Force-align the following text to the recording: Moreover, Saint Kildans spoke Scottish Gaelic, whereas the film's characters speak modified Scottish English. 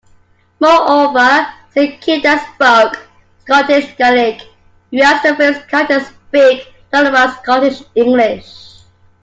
Moreover, 0.59 1.45
Saint 1.75 1.99
Kildans 2.01 2.41
spoke 2.55 3.07
Scottish 3.45 3.95
Gaelic, 3.97 4.41
whereas 4.89 5.21
the 5.21 5.35
film's 5.35 5.63
characters 5.67 6.07
speak 6.27 6.73
modified 6.91 7.33
Scottish 7.43 7.83
English. 7.93 8.79